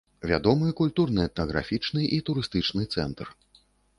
[0.29, 3.27] Вядомы культурна-этнаграфічны і турыстычны цэнтр.